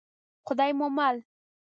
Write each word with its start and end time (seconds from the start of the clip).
خدای 0.45 0.71
مو 0.77 0.87
مل. 0.97 1.17